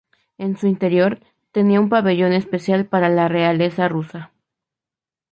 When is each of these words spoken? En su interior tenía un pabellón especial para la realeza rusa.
En 0.39 0.57
su 0.57 0.65
interior 0.65 1.19
tenía 1.51 1.79
un 1.79 1.87
pabellón 1.87 2.33
especial 2.33 2.85
para 2.87 3.07
la 3.07 3.27
realeza 3.27 3.87
rusa. 3.87 4.31